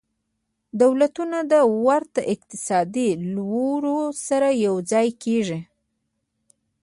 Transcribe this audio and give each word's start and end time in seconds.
دولتونه 0.81 1.37
د 1.51 1.53
ورته 1.85 2.21
اقتصادي 2.33 3.09
لورو 3.35 3.97
سره 4.27 4.49
یوځای 4.65 5.07
کیږي 5.23 5.59